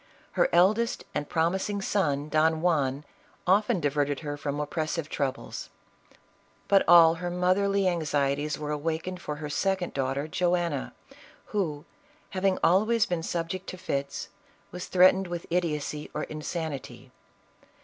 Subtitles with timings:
[0.31, 3.03] Her eldest and prom ising son Don Juan,
[3.45, 5.69] often diverted her from oppressive troubles;
[6.67, 10.93] but all her motherly anxieties were awaken ed for her second daughter Joanna,
[11.53, 11.85] who,
[12.31, 14.29] having al ways been subject to fits,
[14.71, 17.11] was threatened with idiocy or insanity.